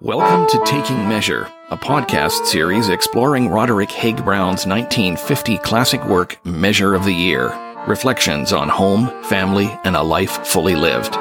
[0.00, 6.94] Welcome to Taking Measure, a podcast series exploring Roderick Haig Brown's 1950 classic work, Measure
[6.94, 7.48] of the Year
[7.86, 11.14] Reflections on Home, Family, and a Life Fully Lived.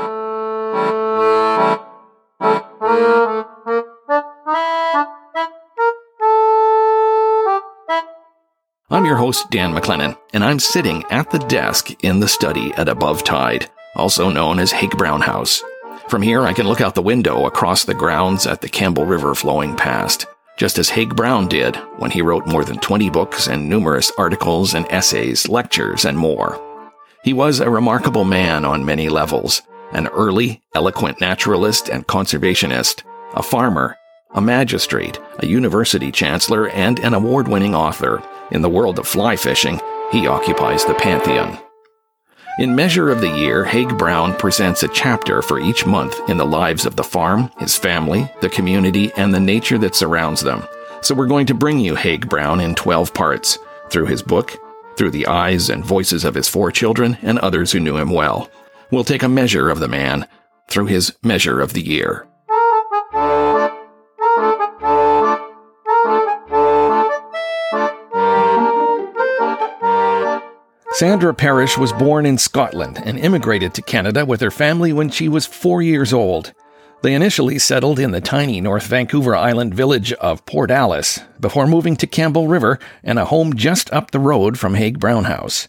[8.89, 12.87] I'm your host, Dan McLennan, and I'm sitting at the desk in the study at
[12.87, 15.63] Above Tide, also known as Haig Brown House.
[16.09, 19.33] From here, I can look out the window across the grounds at the Campbell River
[19.35, 20.25] flowing past,
[20.57, 24.73] just as Haig Brown did when he wrote more than 20 books and numerous articles
[24.73, 26.59] and essays, lectures, and more.
[27.23, 29.61] He was a remarkable man on many levels,
[29.91, 33.03] an early, eloquent naturalist and conservationist,
[33.35, 33.95] a farmer,
[34.33, 38.23] a magistrate, a university chancellor, and an award winning author.
[38.52, 39.80] In the world of fly fishing,
[40.11, 41.59] he occupies the pantheon.
[42.61, 46.45] In Measure of the Year, Haig Brown presents a chapter for each month in the
[46.45, 50.61] lives of the farm, his family, the community, and the nature that surrounds them.
[51.02, 53.58] So we're going to bring you Haig Brown in 12 parts
[53.89, 54.55] through his book,
[54.95, 58.47] through the eyes and voices of his four children and others who knew him well.
[58.91, 60.27] We'll take a measure of the man
[60.67, 62.27] through his Measure of the Year.
[71.02, 75.27] Sandra Parrish was born in Scotland and immigrated to Canada with her family when she
[75.27, 76.53] was four years old.
[77.02, 81.95] They initially settled in the tiny North Vancouver Island village of Port Alice before moving
[81.95, 85.67] to Campbell River and a home just up the road from Haig Brown House.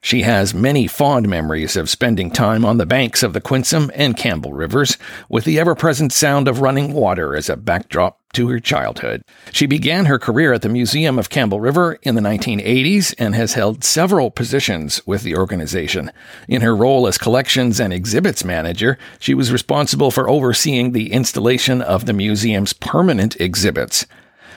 [0.00, 4.16] She has many fond memories of spending time on the banks of the Quinsam and
[4.16, 4.96] Campbell rivers,
[5.28, 9.22] with the ever present sound of running water as a backdrop to her childhood.
[9.52, 13.54] She began her career at the Museum of Campbell River in the 1980s and has
[13.54, 16.12] held several positions with the organization.
[16.46, 21.82] In her role as collections and exhibits manager, she was responsible for overseeing the installation
[21.82, 24.06] of the museum's permanent exhibits.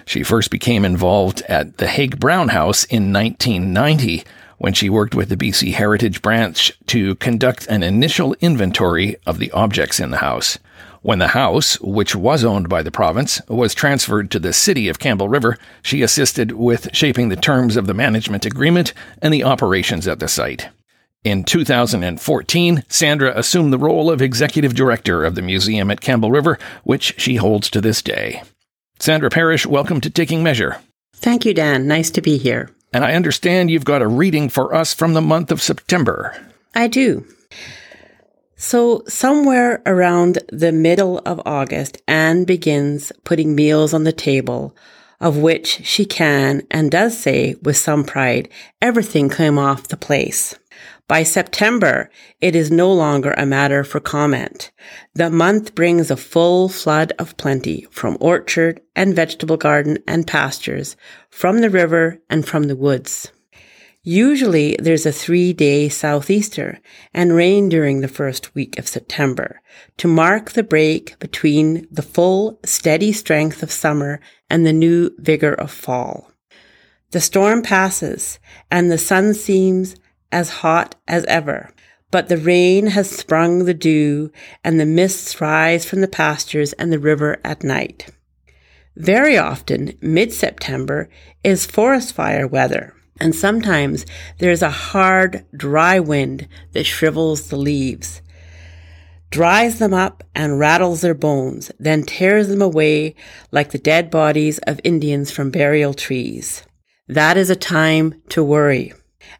[0.05, 4.23] She first became involved at the Haig Brown House in 1990
[4.61, 9.49] when she worked with the BC Heritage Branch to conduct an initial inventory of the
[9.53, 10.59] objects in the house.
[11.01, 14.99] When the house, which was owned by the province, was transferred to the city of
[14.99, 20.07] Campbell River, she assisted with shaping the terms of the management agreement and the operations
[20.07, 20.69] at the site.
[21.23, 26.59] In 2014, Sandra assumed the role of executive director of the museum at Campbell River,
[26.83, 28.43] which she holds to this day.
[28.99, 30.77] Sandra Parrish, welcome to Taking Measure.
[31.15, 31.87] Thank you, Dan.
[31.87, 32.69] Nice to be here.
[32.93, 36.35] And I understand you've got a reading for us from the month of September.
[36.75, 37.25] I do.
[38.57, 44.75] So, somewhere around the middle of August, Anne begins putting meals on the table,
[45.19, 48.49] of which she can and does say with some pride,
[48.81, 50.55] everything came off the place.
[51.11, 54.71] By September, it is no longer a matter for comment.
[55.13, 60.95] The month brings a full flood of plenty from orchard and vegetable garden and pastures,
[61.29, 63.29] from the river and from the woods.
[64.03, 66.79] Usually there's a three day southeaster
[67.13, 69.59] and rain during the first week of September
[69.97, 75.55] to mark the break between the full, steady strength of summer and the new vigor
[75.55, 76.31] of fall.
[77.09, 78.39] The storm passes
[78.71, 79.97] and the sun seems
[80.31, 81.71] as hot as ever.
[82.11, 84.31] But the rain has sprung the dew,
[84.63, 88.09] and the mists rise from the pastures and the river at night.
[88.97, 91.09] Very often, mid September
[91.43, 94.05] is forest fire weather, and sometimes
[94.39, 98.21] there is a hard, dry wind that shrivels the leaves,
[99.29, 103.15] dries them up, and rattles their bones, then tears them away
[103.53, 106.63] like the dead bodies of Indians from burial trees.
[107.07, 108.93] That is a time to worry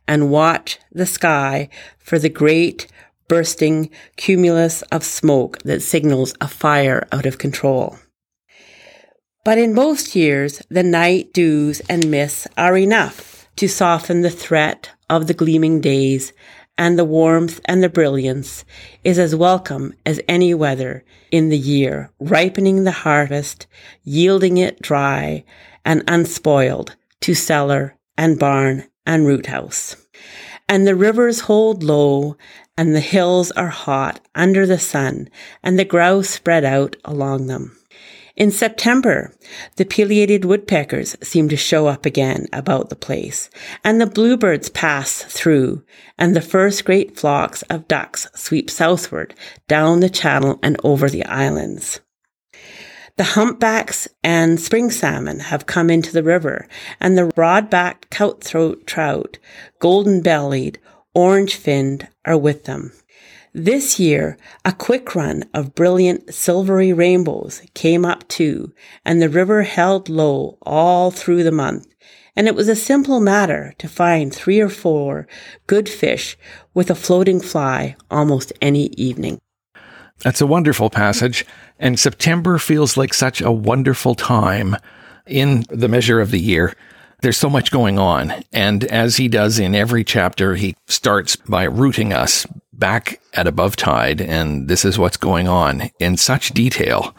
[0.08, 2.88] and watch the sky for the great
[3.28, 7.98] bursting cumulus of smoke that signals a fire out of control.
[9.44, 14.92] But in most years, the night dews and mists are enough to soften the threat
[15.10, 16.34] of the gleaming days,
[16.78, 18.66] and the warmth and the brilliance
[19.04, 23.66] is as welcome as any weather in the year, ripening the harvest,
[24.04, 25.44] yielding it dry
[25.86, 29.96] and unspoiled to cellar and barn and root house.
[30.68, 32.38] And the rivers hold low,
[32.78, 35.30] and the hills are hot under the sun,
[35.64, 37.78] and the grouse spread out along them.
[38.38, 39.36] In September,
[39.76, 43.50] the pileated woodpeckers seem to show up again about the place,
[43.84, 45.84] and the bluebirds pass through,
[46.18, 49.36] and the first great flocks of ducks sweep southward
[49.68, 52.00] down the channel and over the islands.
[53.18, 56.68] The humpbacks and spring salmon have come into the river,
[57.00, 59.38] and the broad-backed cutthroat trout,
[59.80, 60.80] golden-bellied,
[61.14, 62.94] orange finned, are with them.
[63.54, 68.74] This year, a quick run of brilliant silvery rainbows came up too,
[69.04, 71.88] and the river held low all through the month.
[72.34, 75.28] And it was a simple matter to find three or four
[75.68, 76.38] good fish
[76.74, 79.38] with a floating fly almost any evening.
[80.24, 81.46] That's a wonderful passage,
[81.80, 84.76] and September feels like such a wonderful time
[85.26, 86.76] in the measure of the year.
[87.22, 88.44] There's so much going on.
[88.52, 93.76] And as he does in every chapter, he starts by rooting us back at above
[93.76, 94.22] tide.
[94.22, 97.16] And this is what's going on in such detail.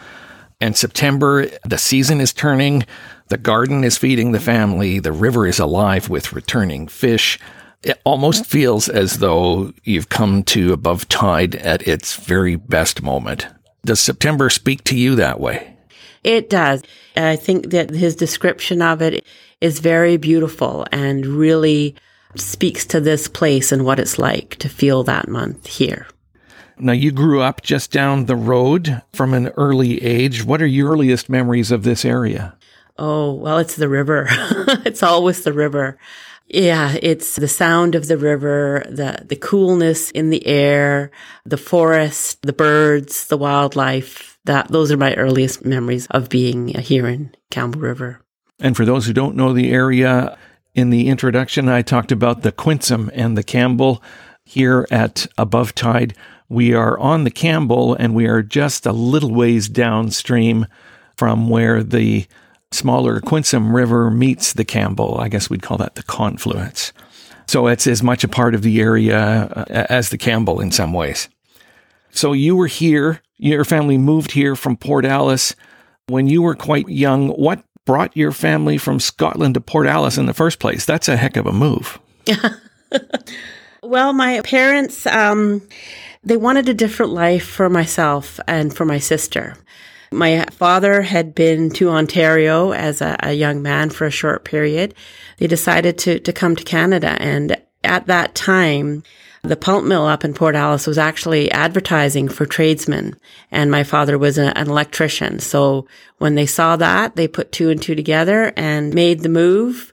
[0.61, 2.85] And September, the season is turning.
[3.29, 4.99] The garden is feeding the family.
[4.99, 7.39] The river is alive with returning fish.
[7.83, 13.49] It almost feels as though you've come to above tide at its very best moment.
[13.85, 15.77] Does September speak to you that way?
[16.23, 16.83] It does.
[17.17, 19.27] I think that his description of it
[19.61, 21.97] is very beautiful and really
[22.37, 26.07] speaks to this place and what it's like to feel that month here.
[26.79, 30.45] Now, you grew up just down the road from an early age.
[30.45, 32.57] What are your earliest memories of this area?
[32.99, 34.27] Oh, well, it's the river.
[34.85, 35.99] it's always the river.
[36.49, 41.11] Yeah, it's the sound of the river, the, the coolness in the air,
[41.45, 44.39] the forest, the birds, the wildlife.
[44.45, 48.21] That, those are my earliest memories of being here in Campbell River.
[48.59, 50.37] And for those who don't know the area,
[50.75, 54.03] in the introduction, I talked about the Quinsam and the Campbell
[54.45, 56.15] here at Above Tide.
[56.49, 60.67] We are on the Campbell and we are just a little ways downstream
[61.17, 62.27] from where the
[62.73, 65.19] smaller Quinsam River meets the Campbell.
[65.19, 66.93] I guess we'd call that the confluence.
[67.47, 70.93] So it's as much a part of the area uh, as the Campbell in some
[70.93, 71.29] ways.
[72.11, 75.55] So you were here, your family moved here from Port Alice
[76.09, 77.29] when you were quite young.
[77.31, 80.85] What brought your family from Scotland to Port Alice in the first place.
[80.85, 81.99] That's a heck of a move.
[83.83, 85.63] well, my parents, um,
[86.23, 89.57] they wanted a different life for myself and for my sister.
[90.13, 94.95] My father had been to Ontario as a, a young man for a short period.
[95.39, 97.17] They decided to, to come to Canada.
[97.21, 99.03] And at that time,
[99.43, 103.17] the pulp mill up in Port Alice was actually advertising for tradesmen,
[103.51, 105.41] and my father was a, an electrician.
[105.41, 105.89] So
[106.19, 109.93] when they saw that, they put two and two together and made the move.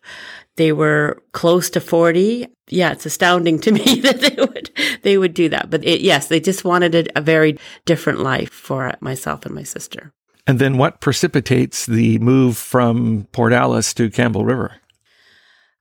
[0.59, 2.45] They were close to 40.
[2.67, 4.69] Yeah, it's astounding to me that they would,
[5.03, 5.69] they would do that.
[5.69, 9.63] But it, yes, they just wanted a, a very different life for myself and my
[9.63, 10.11] sister.
[10.45, 14.75] And then what precipitates the move from Port Alice to Campbell River?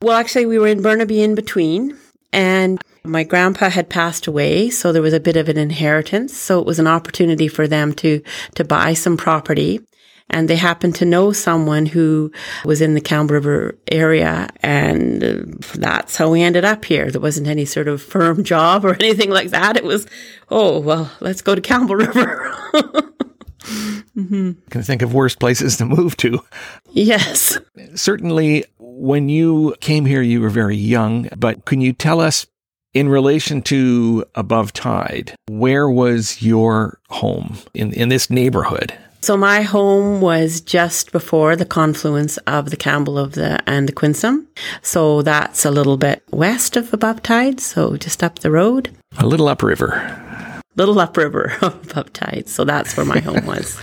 [0.00, 1.98] Well, actually, we were in Burnaby in between.
[2.32, 6.36] And my grandpa had passed away, so there was a bit of an inheritance.
[6.36, 8.22] So it was an opportunity for them to,
[8.54, 9.80] to buy some property.
[10.30, 12.30] And they happened to know someone who
[12.64, 14.48] was in the Campbell River area.
[14.62, 17.10] And that's how we ended up here.
[17.10, 19.76] There wasn't any sort of firm job or anything like that.
[19.76, 20.06] It was,
[20.50, 22.54] oh, well, let's go to Campbell River.
[24.16, 24.52] mm-hmm.
[24.70, 26.40] Can think of worse places to move to.
[26.90, 27.58] Yes.
[27.94, 32.46] Certainly, when you came here, you were very young, but can you tell us
[32.94, 38.92] in relation to Above Tide, where was your home in, in this neighborhood?
[39.20, 43.92] So my home was just before the confluence of the Campbell of the and the
[43.92, 44.46] Quinsam.
[44.82, 48.90] So that's a little bit west of Above Tide, so just up the road.
[49.18, 50.62] A little upriver.
[50.76, 52.48] Little upriver of above tide.
[52.48, 53.76] So that's where my home was.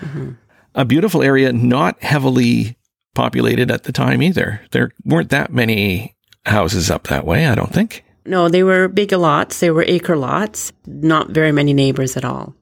[0.00, 0.30] Mm-hmm.
[0.76, 2.76] A beautiful area, not heavily
[3.14, 4.60] populated at the time either.
[4.72, 8.04] There weren't that many houses up that way, I don't think.
[8.26, 9.60] No, they were big lots.
[9.60, 12.54] They were acre lots, not very many neighbors at all.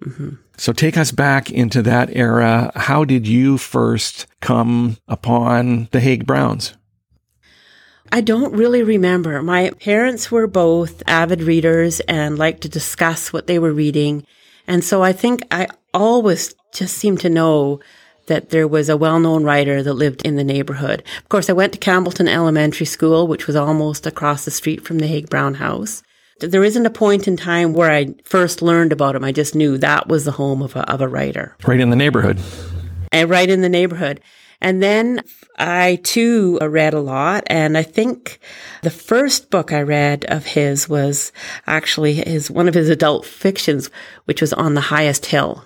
[0.00, 0.36] Mm-hmm.
[0.56, 2.70] So take us back into that era.
[2.74, 6.74] How did you first come upon the Haig Browns?
[8.12, 9.42] I don't really remember.
[9.42, 14.24] My parents were both avid readers and liked to discuss what they were reading.
[14.68, 17.80] And so I think I always just seemed to know
[18.26, 21.02] that there was a well-known writer that lived in the neighborhood.
[21.18, 24.98] Of course, I went to Campbellton Elementary School, which was almost across the street from
[24.98, 26.02] the Haig Brown house.
[26.40, 29.24] There isn't a point in time where I first learned about him.
[29.24, 31.56] I just knew that was the home of a, of a writer.
[31.66, 32.40] Right in the neighborhood.
[33.12, 34.20] And right in the neighborhood.
[34.60, 35.22] And then
[35.58, 37.44] I too read a lot.
[37.48, 38.40] And I think
[38.82, 41.32] the first book I read of his was
[41.66, 43.90] actually his, one of his adult fictions,
[44.24, 45.64] which was On the Highest Hill.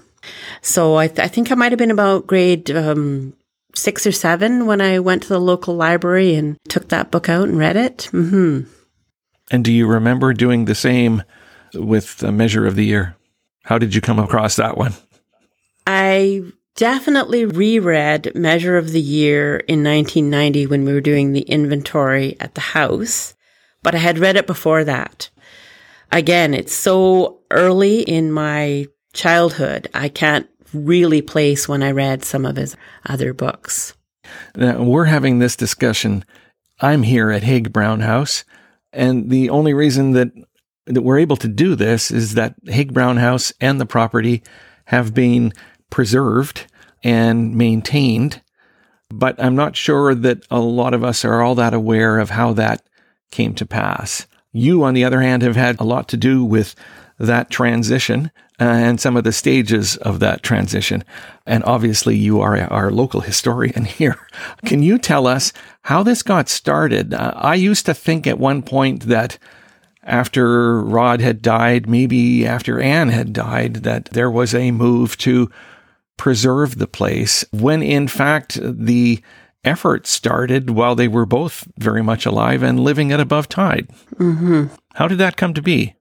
[0.63, 3.35] So I, th- I think I might have been about grade um,
[3.75, 7.49] six or seven when I went to the local library and took that book out
[7.49, 8.11] and read it.
[8.13, 8.71] Mm-hmm.
[9.51, 11.23] And do you remember doing the same
[11.75, 13.17] with the Measure of the Year?
[13.65, 14.95] How did you come across that one?
[15.87, 16.43] I
[16.77, 22.55] definitely reread Measure of the Year in 1990 when we were doing the inventory at
[22.55, 23.35] the house.
[23.83, 25.31] but I had read it before that.
[26.11, 29.89] Again, it's so early in my childhood.
[29.95, 32.77] I can't really place when I read some of his
[33.07, 33.95] other books.
[34.57, 36.25] Now, we're having this discussion.
[36.81, 38.45] I'm here at Haig Brown House,
[38.93, 40.31] and the only reason that
[40.87, 44.43] that we're able to do this is that Haig Brown House and the property
[44.87, 45.53] have been
[45.91, 46.67] preserved
[47.05, 48.41] and maintained.
[49.11, 52.55] But I'm not sure that a lot of us are all that aware of how
[52.55, 52.83] that
[53.31, 54.27] came to pass.
[54.53, 56.75] You, on the other hand, have had a lot to do with
[57.19, 61.05] that transition and some of the stages of that transition.
[61.47, 64.27] And obviously, you are our local historian here.
[64.65, 67.15] Can you tell us how this got started?
[67.15, 69.39] Uh, I used to think at one point that
[70.03, 75.51] after Rod had died, maybe after Anne had died, that there was a move to
[76.17, 79.23] preserve the place, when in fact the
[79.65, 83.89] effort started while they were both very much alive and living at above tide.
[84.15, 84.75] Mm-hmm.
[84.95, 85.95] How did that come to be?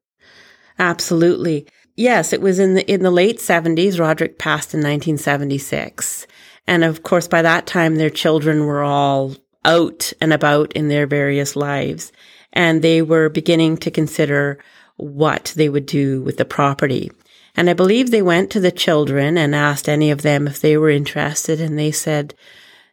[0.80, 1.68] Absolutely.
[1.98, 4.00] Yes, it was in the in the late 70s.
[4.00, 6.27] Roderick passed in 1976.
[6.68, 9.36] And of course by that time their children were all
[9.66, 12.12] out and about in their various lives
[12.54, 14.60] and they were beginning to consider
[14.96, 17.12] what they would do with the property.
[17.56, 20.77] And I believe they went to the children and asked any of them if they
[20.77, 22.36] were interested and they said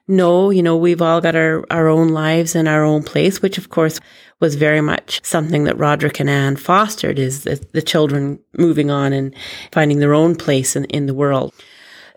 [0.06, 3.56] no, you know, we've all got our, our own lives and our own place, which
[3.56, 4.00] of course
[4.40, 9.12] was very much something that Roderick and Anne fostered is the, the children moving on
[9.12, 9.34] and
[9.72, 11.52] finding their own place in, in the world.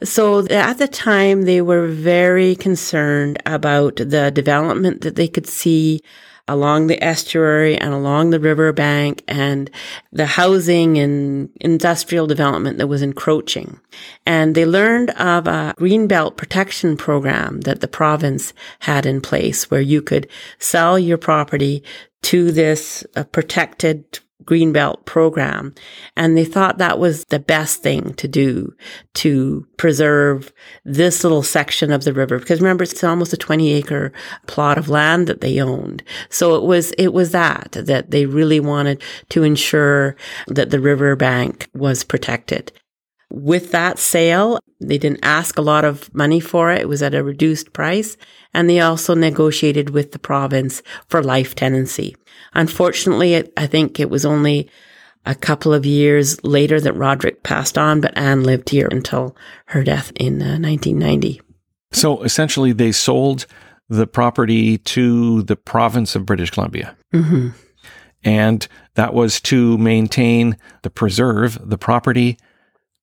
[0.04, 6.02] So at the time, they were very concerned about the development that they could see
[6.48, 9.70] along the estuary and along the river bank and
[10.12, 13.80] the housing and industrial development that was encroaching.
[14.26, 19.82] And they learned of a greenbelt protection program that the province had in place where
[19.82, 20.28] you could
[20.60, 21.84] sell your property
[22.24, 25.76] to this uh, protected Greenbelt program.
[26.16, 28.74] And they thought that was the best thing to do
[29.16, 30.52] to preserve
[30.86, 32.40] this little section of the river.
[32.40, 34.12] Because remember, it's almost a 20 acre
[34.48, 36.02] plot of land that they owned.
[36.30, 40.16] So it was, it was that, that they really wanted to ensure
[40.48, 42.72] that the river bank was protected.
[43.30, 46.82] With that sale, they didn't ask a lot of money for it.
[46.82, 48.16] It was at a reduced price.
[48.54, 52.16] And they also negotiated with the province for life tenancy.
[52.54, 54.70] Unfortunately, I think it was only
[55.26, 59.84] a couple of years later that Roderick passed on, but Anne lived here until her
[59.84, 61.42] death in uh, 1990.
[61.92, 63.46] So essentially, they sold
[63.90, 66.96] the property to the province of British Columbia.
[67.14, 67.50] Mm-hmm.
[68.24, 72.38] And that was to maintain the preserve, the property,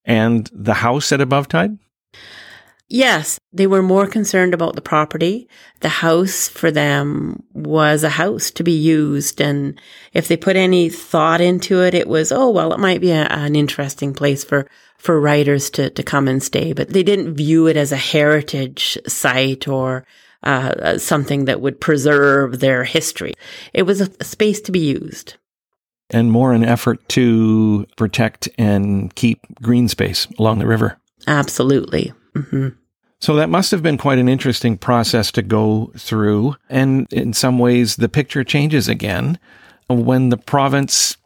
[0.04, 1.78] and the house at above tide?
[2.88, 5.48] Yes, they were more concerned about the property.
[5.80, 9.40] The house for them was a house to be used.
[9.40, 9.80] And
[10.12, 13.24] if they put any thought into it, it was, oh, well, it might be a,
[13.24, 14.68] an interesting place for,
[14.98, 16.72] for writers to, to come and stay.
[16.74, 20.06] But they didn't view it as a heritage site or
[20.42, 23.32] uh, something that would preserve their history.
[23.72, 25.36] It was a, a space to be used.
[26.14, 30.96] And more an effort to protect and keep green space along the river.
[31.26, 32.12] Absolutely.
[32.36, 32.68] Mm-hmm.
[33.18, 36.54] So that must have been quite an interesting process to go through.
[36.70, 39.40] And in some ways, the picture changes again
[39.88, 41.16] when the province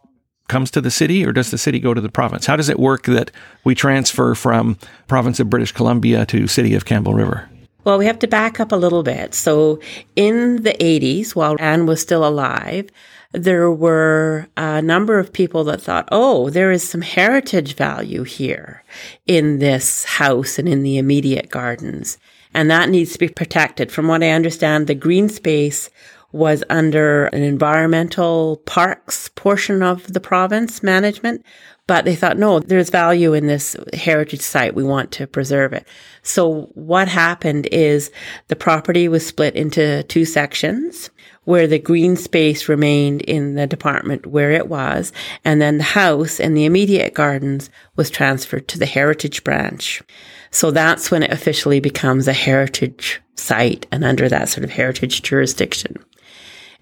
[0.48, 2.46] comes to the city or does the city go to the province?
[2.46, 3.30] How does it work that
[3.64, 7.46] we transfer from province of British Columbia to city of Campbell River?
[7.84, 9.34] Well, we have to back up a little bit.
[9.34, 9.80] So
[10.16, 12.88] in the 80s, while Anne was still alive,
[13.32, 18.82] there were a number of people that thought, oh, there is some heritage value here
[19.26, 22.18] in this house and in the immediate gardens.
[22.54, 23.92] And that needs to be protected.
[23.92, 25.90] From what I understand, the green space
[26.32, 31.44] was under an environmental parks portion of the province management,
[31.86, 34.74] but they thought, no, there's value in this heritage site.
[34.74, 35.86] We want to preserve it.
[36.22, 38.10] So what happened is
[38.48, 41.10] the property was split into two sections
[41.48, 45.14] where the green space remained in the department where it was.
[45.46, 50.02] And then the house and the immediate gardens was transferred to the heritage branch.
[50.50, 55.22] So that's when it officially becomes a heritage site and under that sort of heritage
[55.22, 55.96] jurisdiction.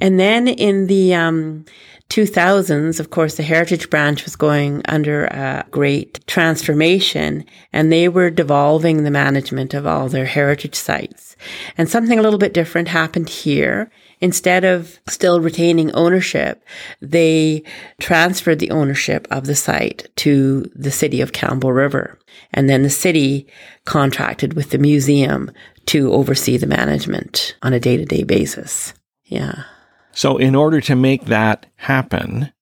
[0.00, 1.64] And then in the um,
[2.10, 8.30] 2000s, of course, the Heritage Branch was going under a great transformation and they were
[8.30, 11.36] devolving the management of all their heritage sites.
[11.76, 13.90] And something a little bit different happened here.
[14.20, 16.64] Instead of still retaining ownership,
[17.02, 17.62] they
[18.00, 22.18] transferred the ownership of the site to the city of Campbell River.
[22.52, 23.46] And then the city
[23.84, 25.50] contracted with the museum
[25.86, 28.94] to oversee the management on a day to day basis.
[29.24, 29.64] Yeah.
[30.12, 32.52] So, in order to make that happen,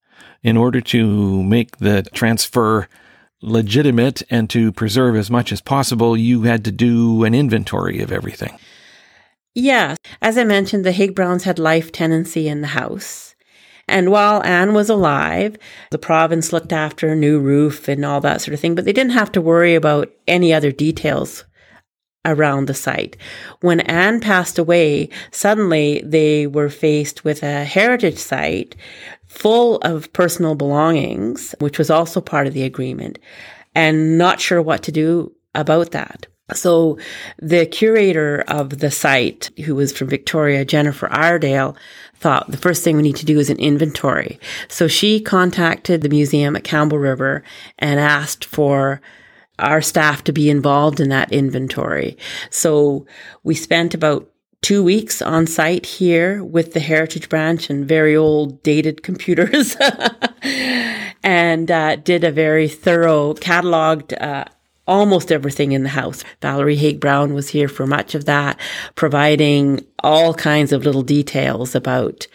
[0.42, 2.88] in order to make the transfer
[3.40, 8.11] legitimate and to preserve as much as possible, you had to do an inventory of
[8.11, 8.58] everything.
[9.54, 9.96] Yeah.
[10.20, 13.34] As I mentioned, the Haig Browns had life tenancy in the house.
[13.87, 15.56] And while Anne was alive,
[15.90, 18.92] the province looked after a new roof and all that sort of thing, but they
[18.92, 21.44] didn't have to worry about any other details
[22.25, 23.16] around the site.
[23.61, 28.75] When Anne passed away, suddenly they were faced with a heritage site
[29.26, 33.18] full of personal belongings, which was also part of the agreement,
[33.75, 36.26] and not sure what to do about that.
[36.52, 36.98] So
[37.38, 41.74] the curator of the site, who was from Victoria, Jennifer Iredale,
[42.16, 44.38] thought the first thing we need to do is an inventory.
[44.68, 47.42] So she contacted the museum at Campbell River
[47.78, 49.00] and asked for
[49.58, 52.18] our staff to be involved in that inventory.
[52.50, 53.06] So
[53.42, 54.28] we spent about
[54.60, 59.76] two weeks on site here with the Heritage Branch and very old dated computers
[61.22, 64.44] and uh, did a very thorough cataloged uh,
[64.86, 66.24] almost everything in the house.
[66.42, 68.58] Valerie Haig Brown was here for much of that,
[68.94, 72.26] providing all kinds of little details about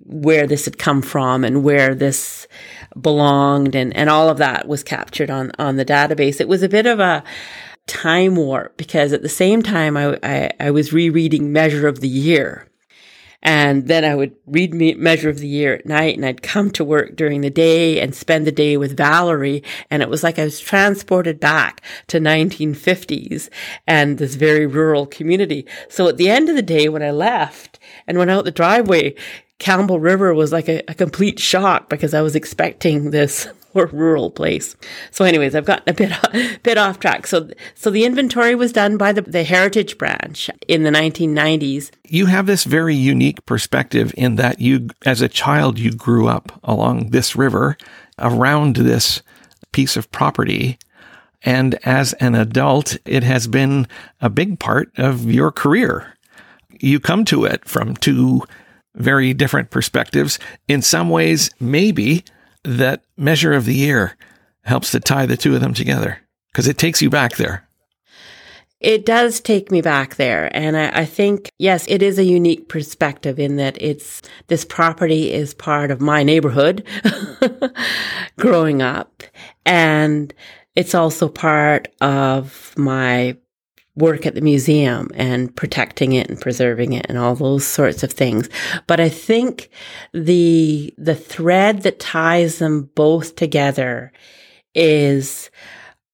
[0.00, 2.46] where this had come from and where this
[3.00, 6.40] belonged and, and all of that was captured on, on the database.
[6.40, 7.22] It was a bit of a
[7.86, 12.08] time warp because at the same time I, I, I was rereading Measure of the
[12.08, 12.68] Year.
[13.46, 16.84] And then I would read Measure of the Year at night and I'd come to
[16.84, 19.62] work during the day and spend the day with Valerie.
[19.88, 23.48] And it was like I was transported back to 1950s
[23.86, 25.64] and this very rural community.
[25.88, 29.14] So at the end of the day, when I left and went out the driveway,
[29.60, 34.30] Campbell River was like a, a complete shock because I was expecting this more rural
[34.30, 34.74] place.
[35.10, 37.26] So, anyways, I've gotten a bit bit off track.
[37.26, 41.90] So, so the inventory was done by the, the Heritage Branch in the 1990s.
[42.08, 46.58] You have this very unique perspective in that you, as a child, you grew up
[46.64, 47.76] along this river,
[48.18, 49.22] around this
[49.72, 50.78] piece of property.
[51.42, 53.86] And as an adult, it has been
[54.20, 56.14] a big part of your career.
[56.80, 58.42] You come to it from two
[58.94, 60.38] very different perspectives.
[60.66, 62.24] In some ways, maybe
[62.66, 64.16] that measure of the year
[64.62, 66.18] helps to tie the two of them together
[66.52, 67.66] because it takes you back there.
[68.80, 70.54] It does take me back there.
[70.54, 75.32] And I, I, think, yes, it is a unique perspective in that it's, this property
[75.32, 76.86] is part of my neighborhood
[78.38, 79.22] growing up.
[79.64, 80.32] And
[80.74, 83.36] it's also part of my
[83.96, 88.12] work at the museum and protecting it and preserving it and all those sorts of
[88.12, 88.48] things.
[88.86, 89.70] But I think
[90.12, 94.12] the, the thread that ties them both together
[94.74, 95.50] is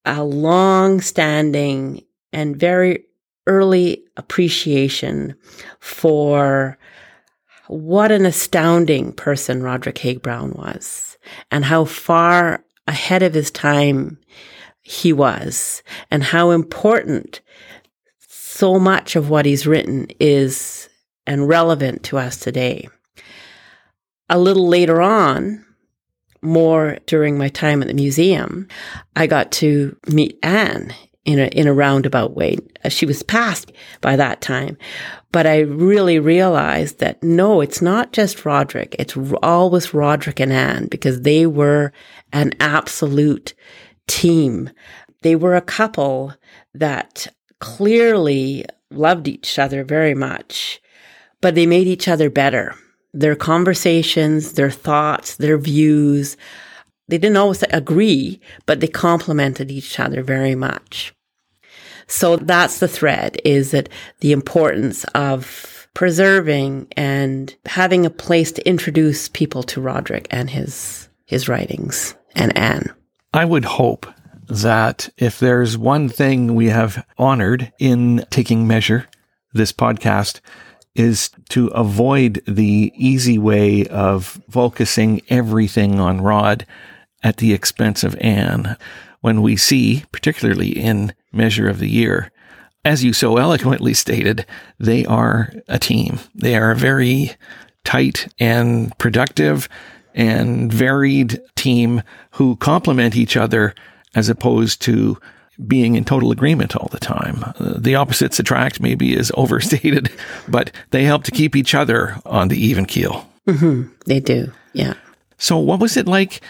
[0.04, 3.04] a long standing and very
[3.46, 5.34] early appreciation
[5.80, 6.78] for
[7.66, 11.18] what an astounding person Roderick Haig Brown was
[11.50, 14.18] and how far ahead of his time
[14.82, 17.40] he was and how important
[18.52, 20.88] so much of what he's written is
[21.26, 22.88] and relevant to us today.
[24.28, 25.64] A little later on,
[26.42, 28.68] more during my time at the museum,
[29.16, 30.92] I got to meet Anne
[31.24, 32.58] in a, in a roundabout way.
[32.84, 34.76] Uh, she was passed by that time,
[35.30, 38.96] but I really realized that no, it's not just Roderick.
[38.98, 41.92] It's always Roderick and Anne because they were
[42.32, 43.54] an absolute
[44.08, 44.70] team.
[45.22, 46.34] They were a couple
[46.74, 47.28] that
[47.62, 50.80] clearly loved each other very much,
[51.40, 52.74] but they made each other better.
[53.14, 56.36] Their conversations, their thoughts, their views,
[57.06, 61.14] they didn't always agree, but they complemented each other very much.
[62.08, 63.88] So that's the thread is that
[64.20, 71.08] the importance of preserving and having a place to introduce people to Roderick and his,
[71.26, 72.92] his writings and Anne.
[73.32, 74.06] I would hope
[74.48, 79.08] that if there's one thing we have honored in taking measure,
[79.52, 80.40] this podcast
[80.94, 86.66] is to avoid the easy way of focusing everything on Rod
[87.22, 88.76] at the expense of Anne.
[89.20, 92.30] When we see, particularly in Measure of the Year,
[92.84, 94.44] as you so eloquently stated,
[94.78, 96.18] they are a team.
[96.34, 97.32] They are a very
[97.84, 99.68] tight and productive
[100.14, 102.02] and varied team
[102.32, 103.74] who complement each other
[104.14, 105.18] as opposed to
[105.66, 107.44] being in total agreement all the time.
[107.44, 110.10] Uh, the opposites attract maybe is overstated,
[110.48, 113.28] but they help to keep each other on the even keel.
[113.46, 113.92] Mm-hmm.
[114.06, 114.52] They do.
[114.72, 114.94] Yeah.
[115.36, 116.40] So, what was it like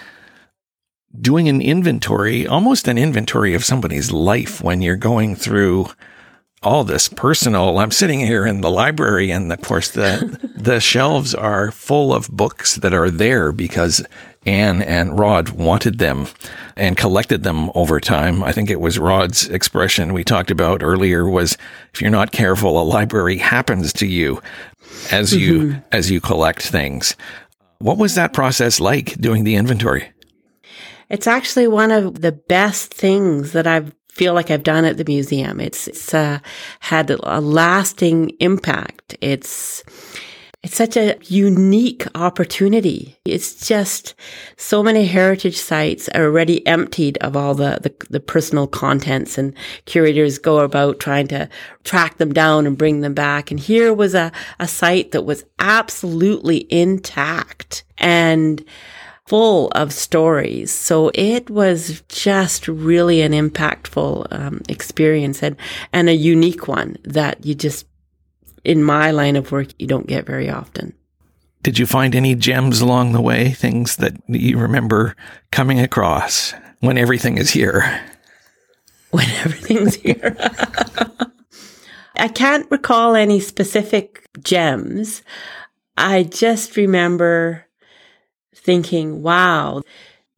[1.18, 5.88] doing an inventory, almost an inventory of somebody's life when you're going through
[6.62, 7.78] all this personal.
[7.78, 12.30] I'm sitting here in the library, and of course the the shelves are full of
[12.30, 14.04] books that are there because
[14.44, 16.26] Anne and Rod wanted them
[16.76, 18.42] and collected them over time.
[18.42, 21.56] I think it was Rod's expression we talked about earlier was
[21.94, 24.42] if you're not careful, a library happens to you
[25.10, 25.78] as you mm-hmm.
[25.92, 27.16] as you collect things.
[27.78, 30.12] What was that process like doing the inventory?
[31.08, 35.04] It's actually one of the best things that I feel like I've done at the
[35.04, 35.60] museum.
[35.60, 36.38] It's, it's uh,
[36.80, 39.16] had a lasting impact.
[39.20, 39.82] It's
[40.62, 43.18] it's such a unique opportunity.
[43.24, 44.14] It's just
[44.56, 49.54] so many heritage sites are already emptied of all the, the, the, personal contents and
[49.86, 51.48] curators go about trying to
[51.82, 53.50] track them down and bring them back.
[53.50, 58.64] And here was a, a site that was absolutely intact and
[59.26, 60.72] full of stories.
[60.72, 65.56] So it was just really an impactful um, experience and,
[65.92, 67.86] and a unique one that you just
[68.64, 70.94] in my line of work, you don't get very often.
[71.62, 73.50] Did you find any gems along the way?
[73.50, 75.14] Things that you remember
[75.52, 78.00] coming across when everything is here?
[79.10, 80.34] When everything's here.
[82.16, 85.22] I can't recall any specific gems.
[85.98, 87.66] I just remember
[88.54, 89.82] thinking, wow,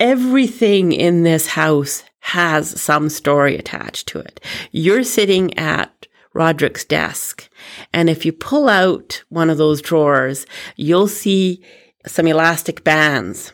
[0.00, 4.40] everything in this house has some story attached to it.
[4.72, 5.93] You're sitting at
[6.34, 7.48] Roderick's desk.
[7.92, 11.64] And if you pull out one of those drawers, you'll see
[12.06, 13.52] some elastic bands.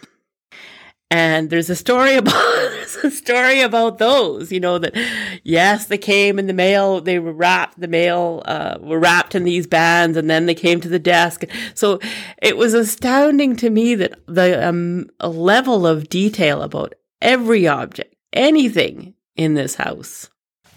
[1.10, 2.70] And there's a story about
[3.04, 4.94] a story about those, you know, that
[5.42, 9.44] yes, they came in the mail, they were wrapped, the mail uh, were wrapped in
[9.44, 11.44] these bands, and then they came to the desk.
[11.74, 12.00] So
[12.40, 19.14] it was astounding to me that the um, level of detail about every object, anything
[19.36, 20.30] in this house.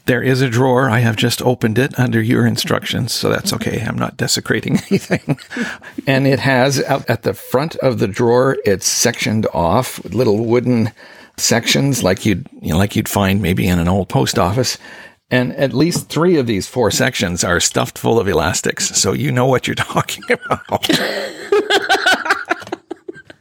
[0.06, 0.90] There is a drawer.
[0.90, 3.82] I have just opened it under your instructions, so that's okay.
[3.82, 5.40] I'm not desecrating anything.
[6.06, 10.46] and it has out at the front of the drawer, it's sectioned off with little
[10.46, 10.92] wooden
[11.38, 14.78] sections like you'd you know, like you'd find maybe in an old post office.
[15.32, 19.32] And at least three of these four sections are stuffed full of elastics, so you
[19.32, 20.88] know what you're talking about.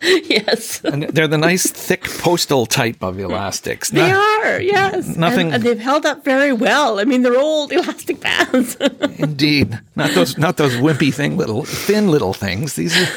[0.24, 0.84] yes.
[0.84, 3.90] and they're the nice thick postal type of elastics.
[3.90, 5.16] They Not, are, yes.
[5.16, 5.46] Nothing.
[5.46, 6.98] And, and, they've held up very well.
[6.98, 8.74] I mean, they're old elastic bands.
[9.18, 12.74] indeed, not those, not those wimpy thing, little thin little things.
[12.74, 13.12] These are,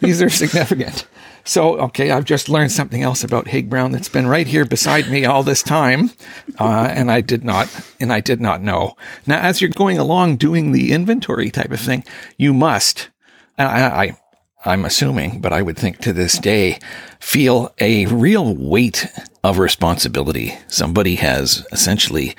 [0.00, 1.06] these are significant.
[1.44, 5.10] So, okay, I've just learned something else about Haig Brown that's been right here beside
[5.10, 6.10] me all this time,
[6.58, 8.96] uh, and I did not, and I did not know.
[9.26, 12.04] Now, as you're going along doing the inventory type of thing,
[12.38, 13.10] you must.
[13.58, 14.16] I, I
[14.64, 16.78] I'm assuming, but I would think to this day,
[17.18, 19.06] feel a real weight
[19.42, 20.58] of responsibility.
[20.68, 22.36] Somebody has essentially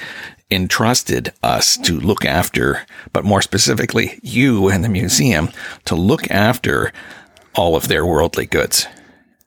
[0.52, 5.50] entrusted us to look after, but more specifically, you and the museum
[5.86, 6.92] to look after
[7.56, 8.86] all of their worldly goods.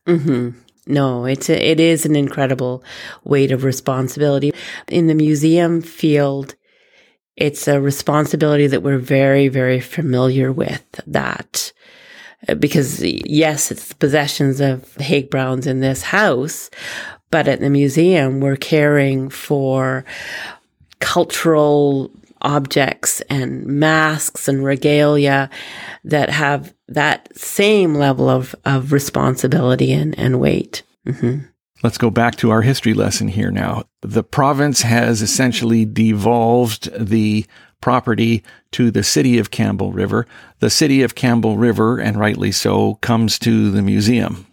[0.07, 0.59] Mm-hmm.
[0.87, 2.83] No, it's a, it is an incredible
[3.23, 4.53] weight of responsibility
[4.89, 6.57] in the museum field.
[7.37, 10.85] It's a responsibility that we're very, very familiar with.
[11.07, 11.73] That
[12.59, 16.71] because yes, it's the possessions of Haig Browns in this house,
[17.31, 20.05] but at the museum, we're caring for
[21.01, 22.11] cultural
[22.43, 25.51] objects and masks and regalia
[26.05, 30.83] that have that same level of, of responsibility and, and weight.
[31.07, 31.47] Mm-hmm.
[31.83, 33.85] Let's go back to our history lesson here now.
[34.03, 37.45] The province has essentially devolved the
[37.85, 38.43] property
[38.73, 40.27] to the city of Campbell River.
[40.61, 44.47] The city of Campbell River, and rightly so, comes to the museum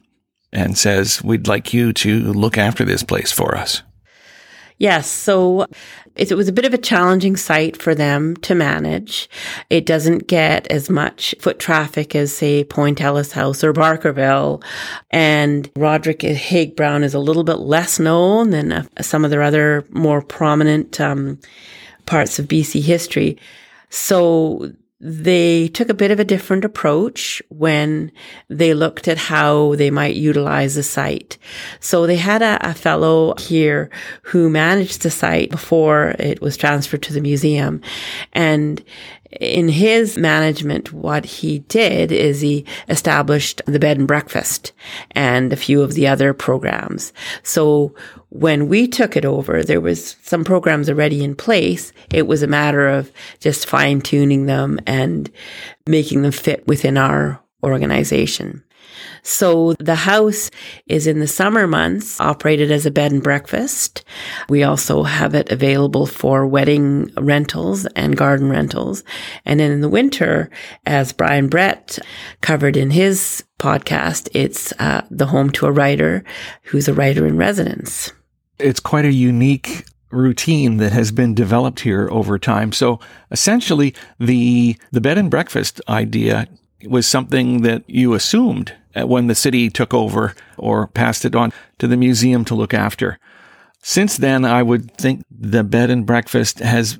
[0.52, 3.84] and says, We'd like you to look after this place for us.
[4.80, 5.10] Yes.
[5.10, 5.66] So
[6.18, 9.30] it was a bit of a challenging site for them to manage.
[9.70, 14.62] It doesn't get as much foot traffic as, say, Point Ellice House or Barkerville.
[15.10, 19.42] And Roderick Haig Brown is a little bit less known than uh, some of their
[19.42, 21.40] other more prominent um,
[22.06, 23.38] parts of BC history.
[23.90, 24.72] So
[25.04, 28.12] they took a bit of a different approach when
[28.50, 31.40] they looked at how they might utilize the site.
[31.80, 33.90] So they had a, a, fellow here
[34.22, 37.82] who managed the site before it was transferred to the museum.
[38.34, 38.84] And
[39.40, 44.74] in his management, what he did is he established the bed and breakfast
[45.12, 47.14] and a few of the other programs.
[47.44, 47.96] So
[48.30, 51.94] when we took it over, there was some programs already in place.
[52.12, 55.32] It was a matter of just fine tuning them and
[55.88, 58.64] making them fit within our organization.
[59.24, 60.50] So the house
[60.88, 64.04] is in the summer months operated as a bed and breakfast.
[64.50, 69.04] We also have it available for wedding rentals and garden rentals.
[69.46, 70.50] And then in the winter,
[70.86, 72.00] as Brian Brett
[72.42, 76.24] covered in his podcast, it's uh, the home to a writer
[76.64, 78.12] who's a writer in residence.
[78.60, 82.72] It's quite a unique routine that has been developed here over time.
[82.72, 83.00] So
[83.32, 86.48] essentially the the bed and breakfast idea
[86.86, 91.88] was something that you assumed when the city took over or passed it on to
[91.88, 93.20] the museum to look after.
[93.82, 97.00] Since then, I would think the bed and breakfast has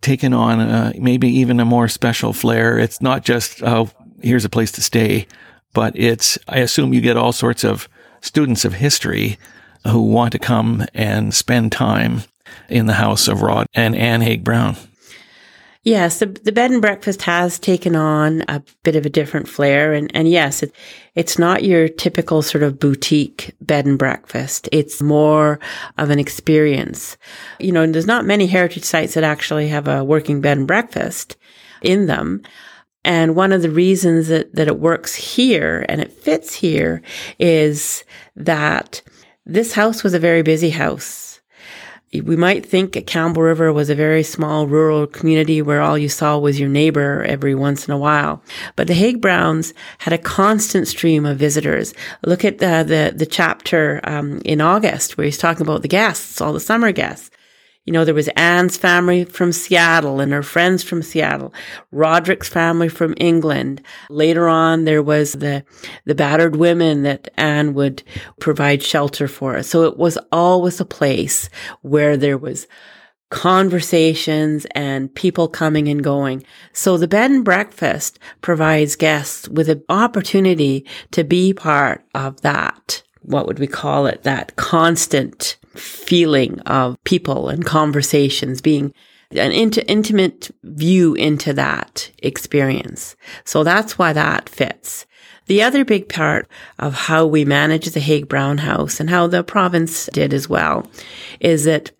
[0.00, 2.78] taken on uh, maybe even a more special flair.
[2.78, 5.26] It's not just, oh, here's a place to stay,
[5.72, 7.88] but it's, I assume you get all sorts of
[8.20, 9.38] students of history
[9.86, 12.22] who want to come and spend time
[12.68, 14.76] in the house of Rod and Anne Haig Brown.
[15.84, 19.92] Yes, the, the bed and breakfast has taken on a bit of a different flair.
[19.92, 20.72] And, and yes, it,
[21.16, 24.68] it's not your typical sort of boutique bed and breakfast.
[24.70, 25.58] It's more
[25.98, 27.16] of an experience.
[27.58, 31.36] You know, there's not many heritage sites that actually have a working bed and breakfast
[31.82, 32.42] in them.
[33.04, 37.02] And one of the reasons that, that it works here and it fits here
[37.40, 38.04] is
[38.36, 39.02] that
[39.44, 41.31] this house was a very busy house
[42.20, 46.38] we might think Campbell River was a very small rural community where all you saw
[46.38, 48.42] was your neighbor every once in a while.
[48.76, 51.94] But the Haig Browns had a constant stream of visitors.
[52.24, 56.40] Look at the, the, the chapter um, in August where he's talking about the guests,
[56.40, 57.30] all the summer guests.
[57.84, 61.52] You know, there was Anne's family from Seattle and her friends from Seattle,
[61.90, 63.82] Roderick's family from England.
[64.08, 65.64] Later on, there was the,
[66.04, 68.04] the battered women that Anne would
[68.38, 69.60] provide shelter for.
[69.64, 72.68] So it was always a place where there was
[73.30, 76.44] conversations and people coming and going.
[76.72, 83.02] So the bed and breakfast provides guests with an opportunity to be part of that.
[83.22, 84.22] What would we call it?
[84.22, 88.92] That constant feeling of people and conversations being
[89.30, 93.16] an int- intimate view into that experience.
[93.44, 95.06] So that's why that fits.
[95.46, 99.42] The other big part of how we manage the Haig Brown House and how the
[99.42, 100.88] province did as well
[101.40, 101.90] is that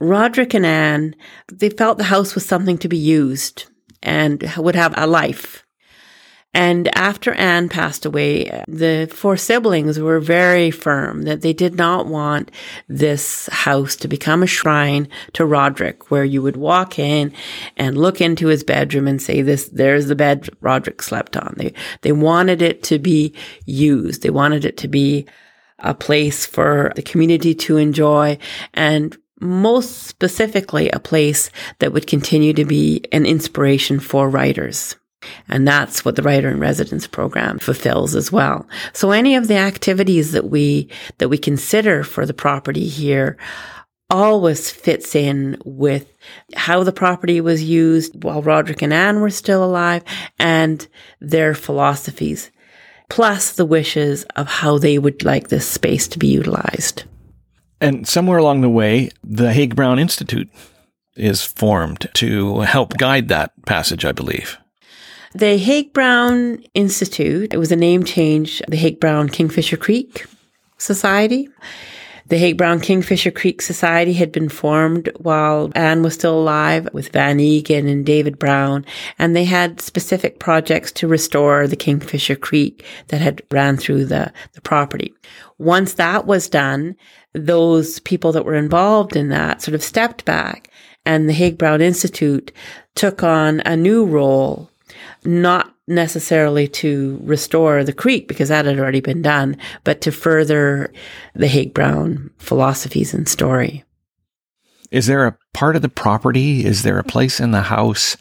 [0.00, 1.14] Roderick and Anne,
[1.52, 3.66] they felt the house was something to be used
[4.02, 5.64] and would have a life.
[6.54, 12.06] And after Anne passed away, the four siblings were very firm that they did not
[12.06, 12.50] want
[12.88, 17.32] this house to become a shrine to Roderick, where you would walk in
[17.76, 21.54] and look into his bedroom and say, this, there's the bed Roderick slept on.
[21.56, 23.34] They, they wanted it to be
[23.66, 24.22] used.
[24.22, 25.26] They wanted it to be
[25.80, 28.38] a place for the community to enjoy
[28.74, 34.96] and most specifically a place that would continue to be an inspiration for writers.
[35.48, 38.68] And that's what the writer in residence program fulfills as well.
[38.92, 43.36] So any of the activities that we, that we consider for the property here
[44.10, 46.10] always fits in with
[46.54, 50.02] how the property was used while Roderick and Anne were still alive
[50.38, 50.86] and
[51.20, 52.50] their philosophies,
[53.10, 57.04] plus the wishes of how they would like this space to be utilized.
[57.80, 60.50] And somewhere along the way, the Haig Brown Institute
[61.14, 64.56] is formed to help guide that passage, I believe.
[65.38, 70.26] The Haig Brown Institute, it was a name change, the Haig Brown Kingfisher Creek
[70.78, 71.48] Society.
[72.26, 77.12] The Haig Brown Kingfisher Creek Society had been formed while Anne was still alive with
[77.12, 78.84] Van Egan and David Brown,
[79.16, 84.32] and they had specific projects to restore the Kingfisher Creek that had ran through the,
[84.54, 85.14] the property.
[85.56, 86.96] Once that was done,
[87.32, 90.68] those people that were involved in that sort of stepped back
[91.06, 92.50] and the Haig Brown Institute
[92.96, 94.68] took on a new role
[95.24, 100.92] not necessarily to restore the creek because that had already been done, but to further
[101.34, 103.84] the Haig Brown philosophies and story.
[104.90, 106.64] Is there a part of the property?
[106.64, 108.16] Is there a place in the house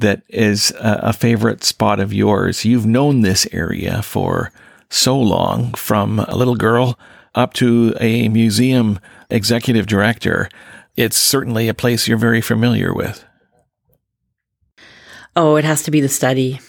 [0.00, 2.64] that is a, a favorite spot of yours?
[2.64, 4.52] You've known this area for
[4.88, 6.98] so long, from a little girl
[7.34, 10.48] up to a museum executive director.
[10.96, 13.24] It's certainly a place you're very familiar with.
[15.34, 16.60] Oh, it has to be the study.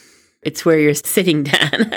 [0.41, 1.91] It's where you're sitting down.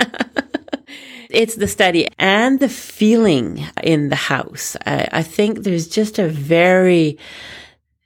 [1.30, 4.76] it's the study and the feeling in the house.
[4.84, 7.18] I, I, think there's just a very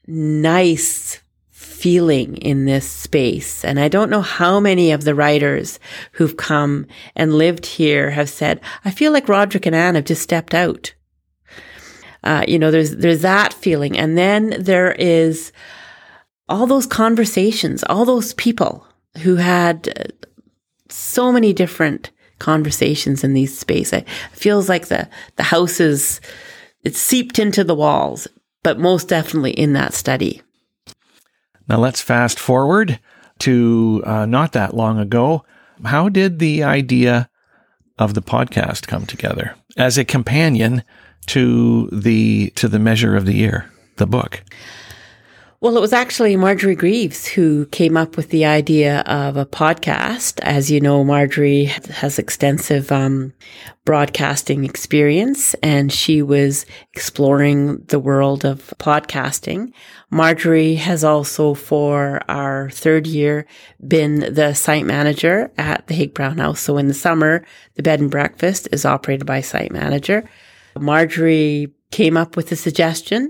[0.06, 1.20] nice
[1.50, 3.64] feeling in this space.
[3.64, 5.78] And I don't know how many of the writers
[6.12, 10.22] who've come and lived here have said, I feel like Roderick and Anne have just
[10.22, 10.92] stepped out.
[12.22, 13.96] Uh, you know, there's, there's that feeling.
[13.96, 15.52] And then there is,
[16.50, 18.86] all those conversations, all those people
[19.22, 20.26] who had uh,
[20.88, 22.10] so many different
[22.40, 23.92] conversations in these space.
[23.92, 26.20] It feels like the, the house is,
[26.82, 28.26] it's seeped into the walls,
[28.62, 30.42] but most definitely in that study.
[31.68, 32.98] Now let's fast forward
[33.40, 35.44] to uh, not that long ago.
[35.84, 37.30] How did the idea
[37.96, 40.82] of the podcast come together as a companion
[41.26, 44.42] to the to the measure of the year, the book?
[45.62, 50.40] Well, it was actually Marjorie Greaves who came up with the idea of a podcast.
[50.40, 53.34] As you know, Marjorie has extensive um,
[53.84, 59.74] broadcasting experience and she was exploring the world of podcasting.
[60.08, 63.46] Marjorie has also, for our third year,
[63.86, 66.60] been the site manager at the Haig Brown House.
[66.60, 67.44] So in the summer,
[67.74, 70.26] the bed and breakfast is operated by site manager.
[70.78, 73.28] Marjorie came up with a suggestion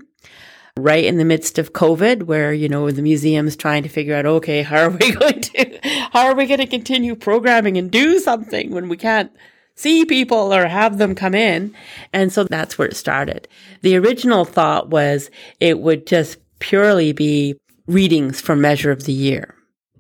[0.79, 4.27] right in the midst of COVID, where, you know, the museum's trying to figure out,
[4.27, 5.81] okay, how are we going to,
[6.13, 9.33] how are we going to continue programming and do something when we can't
[9.75, 11.75] see people or have them come in?
[12.13, 13.49] And so that's where it started.
[13.83, 17.57] The original thought was it would just purely be
[17.87, 19.55] readings from Measure of the Year.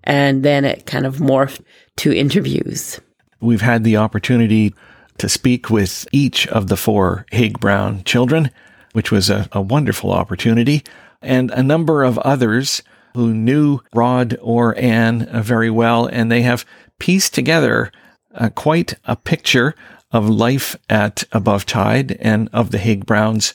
[0.04, 1.62] And then it kind of morphed
[1.96, 3.00] to interviews.
[3.40, 4.74] We've had the opportunity
[5.18, 8.50] to speak with each of the four Haig Brown children
[8.92, 10.82] which was a, a wonderful opportunity,
[11.22, 12.82] and a number of others
[13.14, 16.64] who knew Rod or Anne very well, and they have
[16.98, 17.90] pieced together
[18.34, 19.74] uh, quite a picture
[20.12, 23.54] of life at Above Tide and of the Haig Browns,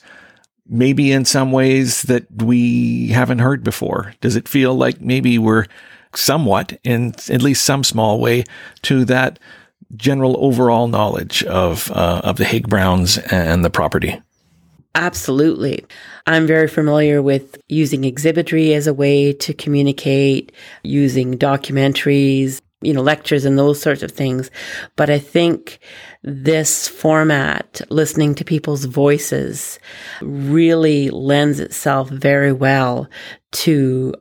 [0.68, 4.14] maybe in some ways that we haven't heard before.
[4.20, 5.66] Does it feel like maybe we're
[6.14, 8.44] somewhat, in at least some small way,
[8.82, 9.38] to that
[9.94, 14.20] general overall knowledge of uh, of the Haig Browns and the property?
[14.96, 15.84] Absolutely.
[16.26, 23.02] I'm very familiar with using exhibitry as a way to communicate, using documentaries, you know,
[23.02, 24.50] lectures and those sorts of things.
[24.96, 25.80] But I think
[26.22, 29.78] this format, listening to people's voices,
[30.22, 33.06] really lends itself very well
[33.52, 34.14] to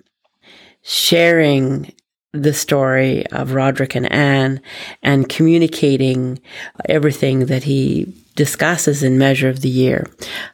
[0.81, 1.93] sharing
[2.33, 4.59] the story of Roderick and Anne
[5.01, 6.41] and communicating
[6.89, 10.07] everything that he discusses in Measure of the Year.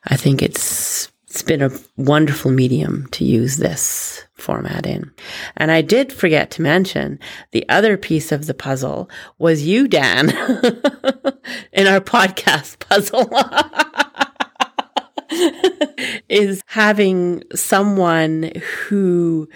[0.06, 5.10] I think it's it's been a wonderful medium to use this format in.
[5.56, 7.20] And I did forget to mention
[7.52, 10.30] the other piece of the puzzle was you, Dan,
[11.72, 13.32] in our podcast puzzle.
[16.28, 18.52] is having someone
[18.90, 19.48] who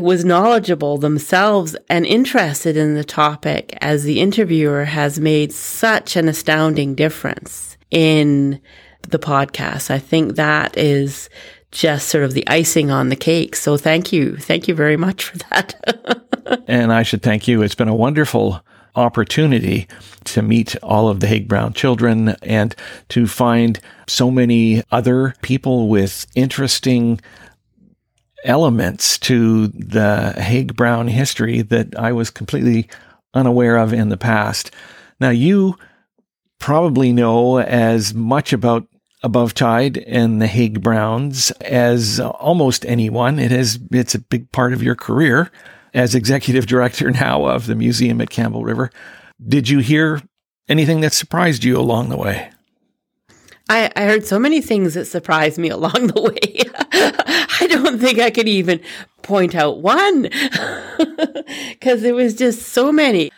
[0.00, 6.28] was knowledgeable themselves and interested in the topic as the interviewer has made such an
[6.28, 8.60] astounding difference in
[9.08, 9.90] the podcast.
[9.90, 11.28] I think that is
[11.72, 13.54] just sort of the icing on the cake.
[13.56, 14.36] So thank you.
[14.36, 16.64] Thank you very much for that.
[16.68, 17.62] and I should thank you.
[17.62, 18.64] It's been a wonderful
[18.96, 19.86] opportunity
[20.24, 22.74] to meet all of the Haig Brown children and
[23.10, 27.20] to find so many other people with interesting
[28.44, 32.88] elements to the Haig Brown history that I was completely
[33.34, 34.72] unaware of in the past.
[35.20, 35.76] Now, you
[36.60, 38.86] probably know as much about
[39.22, 43.38] Above Tide and the Haig Browns as almost anyone.
[43.38, 45.50] It has, it's a big part of your career
[45.92, 48.90] as executive director now of the museum at Campbell River.
[49.46, 50.22] Did you hear
[50.68, 52.50] anything that surprised you along the way?
[53.68, 56.62] I, I heard so many things that surprised me along the way.
[56.92, 58.80] I don't think I could even
[59.22, 60.22] point out one
[61.70, 63.30] because there was just so many.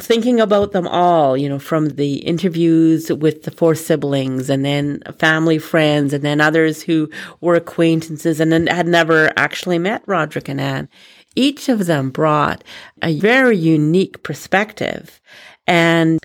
[0.00, 5.02] Thinking about them all, you know, from the interviews with the four siblings and then
[5.18, 7.08] family friends and then others who
[7.40, 10.88] were acquaintances and then had never actually met Roderick and Anne.
[11.34, 12.64] Each of them brought
[13.02, 15.20] a very unique perspective
[15.66, 16.18] and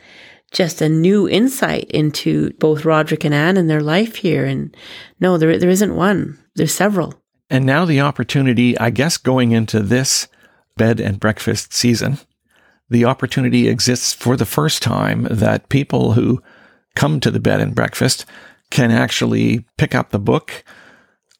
[0.51, 4.45] just a new insight into both Roderick and Anne and their life here.
[4.45, 4.75] And
[5.19, 6.37] no, there, there isn't one.
[6.55, 7.13] There's several.
[7.49, 10.27] And now the opportunity, I guess, going into this
[10.77, 12.19] bed and breakfast season,
[12.91, 16.43] the opportunity exists for the first time that people who
[16.93, 18.25] come to the bed and breakfast
[18.69, 20.65] can actually pick up the book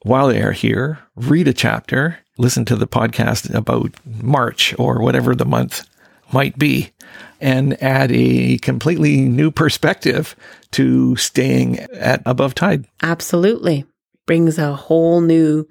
[0.03, 5.35] while they are here, read a chapter, listen to the podcast about March or whatever
[5.35, 5.87] the month
[6.31, 6.91] might be,
[7.41, 10.37] and add a completely new perspective
[10.71, 12.85] to staying at above tide.
[13.03, 13.85] Absolutely.
[14.25, 15.67] Brings a whole new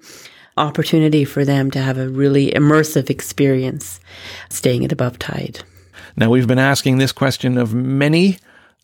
[0.57, 3.99] opportunity for them to have a really immersive experience
[4.49, 5.63] staying at above tide.
[6.15, 8.37] Now, we've been asking this question of many.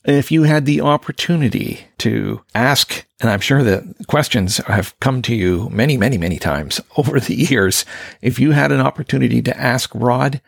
[0.06, 5.36] If you had the opportunity to ask, and I'm sure the questions have come to
[5.36, 7.86] you many, many, many times over the years,
[8.22, 10.42] if you had an opportunity to ask Rod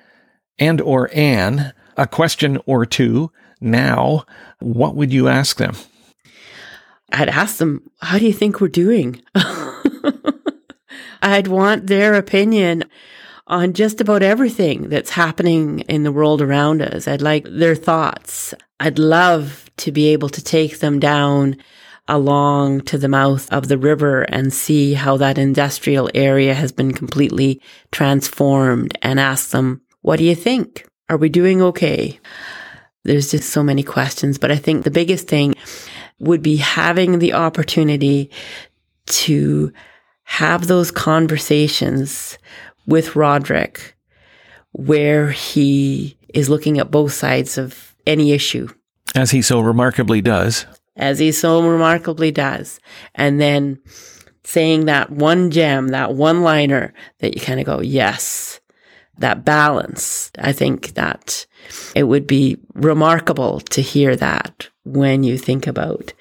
[0.57, 4.25] and or Anne a question or two now,
[4.59, 5.75] what would you ask them?
[7.11, 9.21] I'd ask them, how do you think we're doing?
[11.21, 12.85] I'd want their opinion
[13.49, 17.07] on just about everything that's happening in the world around us.
[17.07, 18.53] I'd like their thoughts.
[18.79, 21.57] I'd love to be able to take them down
[22.07, 26.91] along to the mouth of the river and see how that industrial area has been
[26.91, 30.87] completely transformed and ask them, what do you think?
[31.09, 32.19] Are we doing okay?
[33.03, 35.55] There's just so many questions, but I think the biggest thing
[36.19, 38.29] would be having the opportunity
[39.05, 39.71] to
[40.23, 42.37] have those conversations
[42.85, 43.95] with Roderick
[44.71, 48.67] where he is looking at both sides of any issue.
[49.15, 50.65] As he so remarkably does.
[50.95, 52.79] As he so remarkably does.
[53.15, 53.79] And then
[54.43, 58.59] saying that one gem, that one liner that you kind of go, yes,
[59.17, 60.31] that balance.
[60.39, 61.45] I think that
[61.95, 66.13] it would be remarkable to hear that when you think about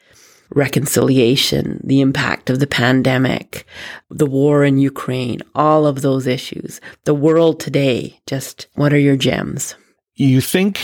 [0.51, 3.67] reconciliation, the impact of the pandemic,
[4.11, 8.21] the war in Ukraine, all of those issues, the world today.
[8.27, 9.75] Just what are your gems?
[10.15, 10.81] You think,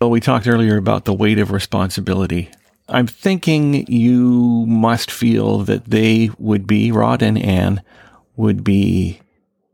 [0.00, 2.50] well, we talked earlier about the weight of responsibility.
[2.88, 7.82] I'm thinking you must feel that they would be, Rod and Anne,
[8.36, 9.20] would be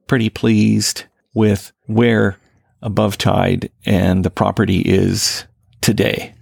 [0.07, 2.39] pretty pleased with where
[2.81, 5.45] above tide and the property is
[5.81, 6.35] today.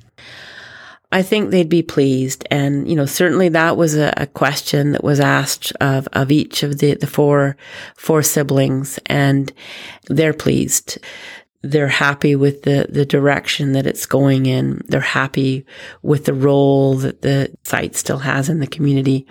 [1.12, 2.46] I think they'd be pleased.
[2.50, 6.62] And, you know, certainly that was a, a, question that was asked of, of each
[6.62, 7.56] of the, the four,
[7.96, 9.52] four siblings and
[10.06, 10.98] they're pleased.
[11.62, 14.82] They're happy with the, the direction that it's going in.
[14.86, 15.66] They're happy
[16.02, 19.26] with the role that the site still has in the community.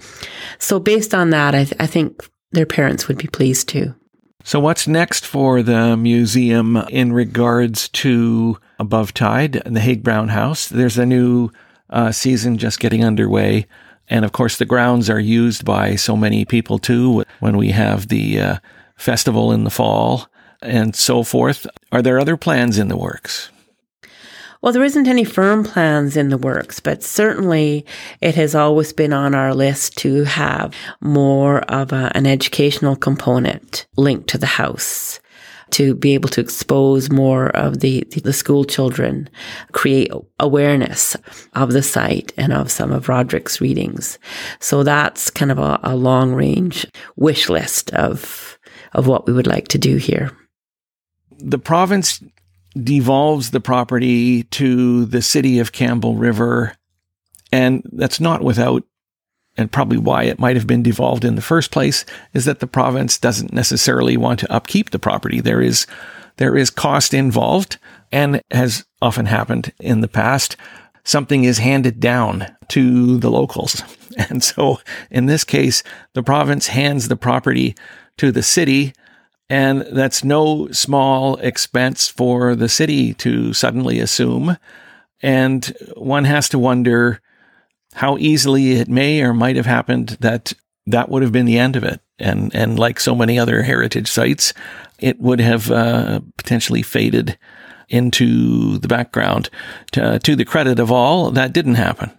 [0.60, 3.96] So based on that, I, th- I think their parents would be pleased too.
[4.44, 10.30] So, what's next for the museum in regards to Above Tide, and the Haig Brown
[10.30, 10.70] House?
[10.70, 11.52] There's a new
[11.90, 13.66] uh, season just getting underway.
[14.10, 18.08] And of course, the grounds are used by so many people too when we have
[18.08, 18.58] the uh,
[18.96, 20.28] festival in the fall
[20.62, 21.68] and so forth.
[21.92, 23.50] Are there other plans in the works?
[24.62, 27.86] Well, there isn't any firm plans in the works, but certainly
[28.20, 33.88] it has always been on our list to have more of a, an educational component
[33.96, 35.22] linked to the house
[35.72, 39.30] to be able to expose more of the, the school children,
[39.72, 41.16] create awareness
[41.54, 44.20] of the site and of some of Roderick's readings.
[44.60, 48.58] So that's kind of a, a long range wish list of,
[48.94, 50.32] of what we would like to do here.
[51.38, 52.22] The province
[52.76, 56.76] devolves the property to the city of Campbell River,
[57.52, 58.84] and that's not without
[59.60, 62.68] and probably why it might have been devolved in the first place is that the
[62.68, 65.42] province doesn't necessarily want to upkeep the property.
[65.42, 65.86] There is
[66.38, 67.78] there is cost involved
[68.10, 70.56] and has often happened in the past.
[71.04, 73.84] Something is handed down to the locals.
[74.28, 74.80] And so
[75.10, 75.82] in this case,
[76.14, 77.76] the province hands the property
[78.18, 78.94] to the city.
[79.50, 84.58] And that's no small expense for the city to suddenly assume.
[85.22, 87.22] And one has to wonder,
[87.94, 90.54] how easily it may or might have happened that
[90.88, 92.02] that would have been the end of it.
[92.18, 94.54] And, and like so many other heritage sites,
[95.00, 97.38] it would have uh, potentially faded
[97.88, 99.50] into the background.
[99.94, 102.12] To, to the credit of all, that didn't happen.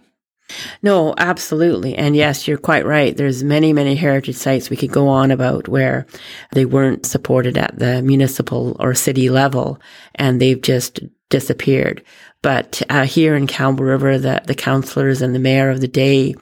[0.81, 1.95] No, absolutely.
[1.95, 3.15] And yes, you're quite right.
[3.15, 6.05] There's many, many heritage sites we could go on about where
[6.51, 9.79] they weren't supported at the municipal or city level
[10.15, 10.99] and they've just
[11.29, 12.03] disappeared.
[12.41, 16.35] But uh, here in Campbell River, the, the councillors and the mayor of the day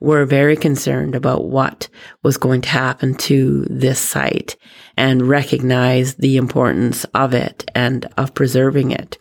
[0.00, 1.88] were very concerned about what
[2.22, 4.56] was going to happen to this site
[4.96, 9.16] and recognized the importance of it and of preserving it.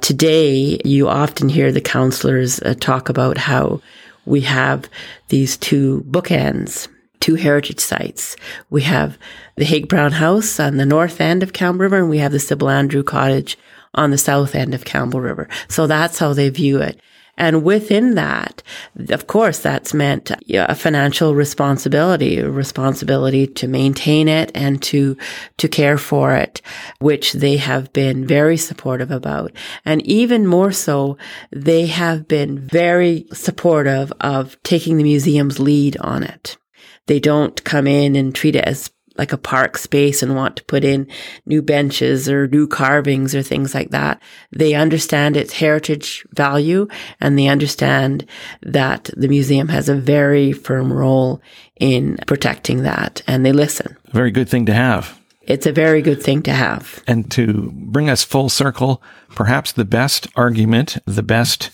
[0.00, 3.82] Today, you often hear the councillors uh, talk about how
[4.24, 4.88] we have
[5.28, 6.88] these two bookends,
[7.18, 8.36] two heritage sites.
[8.70, 9.18] We have
[9.56, 12.38] the Haig Brown House on the north end of Campbell River, and we have the
[12.38, 13.58] Sybil Andrew Cottage
[13.94, 15.48] on the south end of Campbell River.
[15.68, 17.00] So that's how they view it.
[17.40, 18.62] And within that,
[19.08, 25.16] of course, that's meant a financial responsibility, a responsibility to maintain it and to,
[25.56, 26.60] to care for it,
[26.98, 29.52] which they have been very supportive about.
[29.86, 31.16] And even more so,
[31.50, 36.58] they have been very supportive of taking the museum's lead on it.
[37.06, 38.90] They don't come in and treat it as
[39.20, 41.06] like a park space and want to put in
[41.44, 44.18] new benches or new carvings or things like that.
[44.50, 46.88] They understand its heritage value
[47.20, 48.24] and they understand
[48.62, 51.42] that the museum has a very firm role
[51.78, 53.94] in protecting that and they listen.
[54.06, 55.20] A very good thing to have.
[55.42, 57.02] it's a very good thing to have.
[57.06, 59.02] And to bring us full circle,
[59.34, 61.70] perhaps the best argument, the best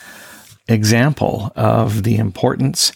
[0.67, 2.91] example of the importance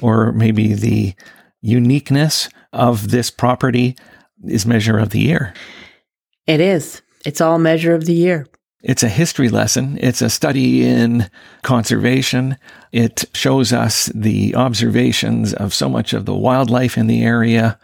[0.00, 1.14] or maybe the
[1.60, 3.96] uniqueness of this property
[4.44, 5.54] is Measure of the Year.
[6.46, 7.02] It is.
[7.24, 8.46] It's all Measure of the Year.
[8.82, 9.98] It's a history lesson.
[10.00, 11.28] It's a study in
[11.62, 12.56] conservation.
[12.92, 17.80] It shows us the observations of so much of the wildlife in the area.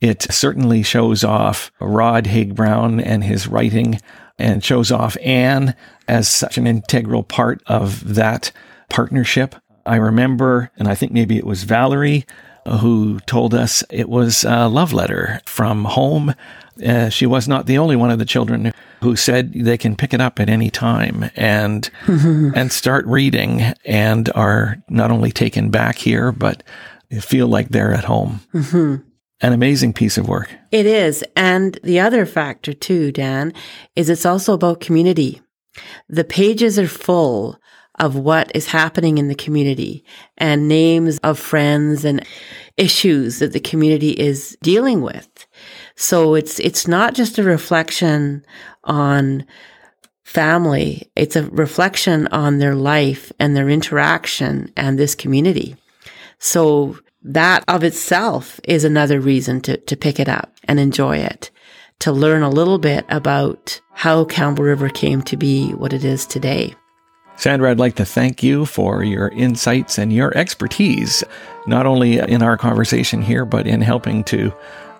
[0.00, 4.00] It certainly shows off Rod Haig Brown and his writing
[4.36, 5.76] and shows off Anne
[6.08, 8.50] as such an integral part of that
[8.90, 9.54] partnership.
[9.86, 12.24] I remember, and I think maybe it was Valerie
[12.80, 16.34] who told us it was a love letter from home.
[16.84, 20.12] Uh, she was not the only one of the children who said they can pick
[20.12, 25.96] it up at any time and and start reading and are not only taken back
[25.96, 26.62] here but
[27.20, 28.40] feel like they're at home.
[28.52, 29.08] Mm-hmm.
[29.40, 30.50] An amazing piece of work.
[30.70, 33.52] It is, and the other factor too, Dan,
[33.94, 35.42] is it's also about community.
[36.08, 37.58] The pages are full
[37.98, 40.04] of what is happening in the community
[40.36, 42.26] and names of friends and
[42.76, 45.46] issues that the community is dealing with.
[45.94, 48.44] So it's, it's not just a reflection
[48.82, 49.46] on
[50.24, 51.10] family.
[51.14, 55.76] It's a reflection on their life and their interaction and this community.
[56.38, 61.50] So that of itself is another reason to, to pick it up and enjoy it,
[62.00, 66.26] to learn a little bit about how Campbell River came to be what it is
[66.26, 66.74] today.
[67.36, 71.24] Sandra, I'd like to thank you for your insights and your expertise,
[71.66, 74.52] not only in our conversation here, but in helping to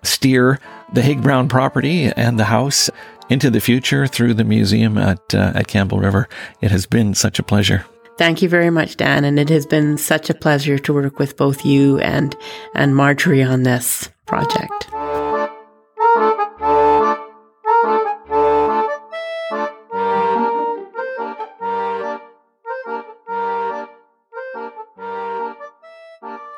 [0.02, 0.58] steer
[0.92, 2.90] the Haig Brown property and the house
[3.30, 6.28] into the future through the museum at, uh, at Campbell River.
[6.60, 7.86] It has been such a pleasure.
[8.18, 9.24] Thank you very much, Dan.
[9.24, 12.36] And it has been such a pleasure to work with both you and,
[12.74, 14.88] and Marjorie on this project.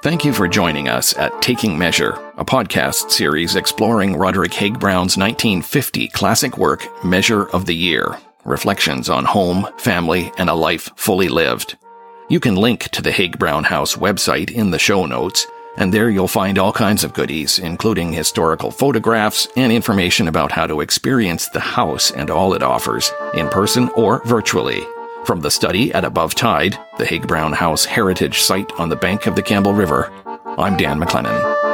[0.06, 5.16] Thank you for joining us at Taking Measure, a podcast series exploring Roderick Haig Brown's
[5.16, 11.28] 1950 classic work, Measure of the Year Reflections on Home, Family, and a Life Fully
[11.28, 11.76] Lived.
[12.28, 15.44] You can link to the Haig Brown House website in the show notes,
[15.76, 20.68] and there you'll find all kinds of goodies, including historical photographs and information about how
[20.68, 24.86] to experience the house and all it offers, in person or virtually.
[25.26, 29.26] From the study at Above Tide, the Haig Brown House heritage site on the bank
[29.26, 30.12] of the Campbell River,
[30.56, 31.65] I'm Dan McLennan.